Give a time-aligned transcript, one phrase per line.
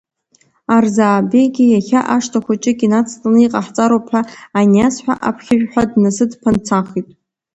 [0.75, 4.21] Арзаабеигьы, иахьа ашҭа хәыҷык инацҵаны иҟаҳҵароуп ҳәа
[4.59, 7.07] аниасҳәа, аԥхьыжәҳәа днасыдԥан дцахит.